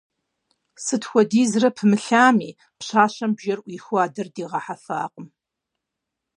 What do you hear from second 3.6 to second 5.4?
Ӏуихыу адэр дигъэхьэфакъым.